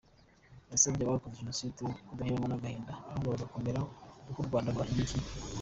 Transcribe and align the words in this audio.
Yasabye 0.71 1.01
abarokotse 1.03 1.39
Jenoside 1.41 1.81
kudaheranwa 2.07 2.47
n’agahinda 2.49 2.93
ahubwo 3.07 3.27
bagakomera 3.33 3.79
kuko 4.25 4.39
u 4.41 4.47
Rwanda 4.47 4.73
rubashyigikiye. 4.73 5.25